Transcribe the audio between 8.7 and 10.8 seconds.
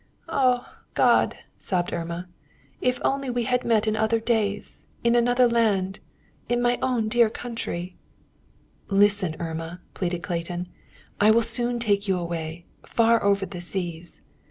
"Listen, Irma," pleaded Clayton.